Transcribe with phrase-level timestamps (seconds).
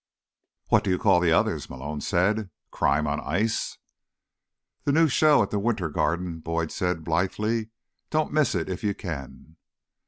[0.69, 2.49] "What do you call the others?" Malone said.
[2.71, 3.77] "Crime on ice?"
[4.83, 7.69] "The new show at the Winter Garden," Boyd said blithely.
[8.09, 9.57] "Don't miss it if you can."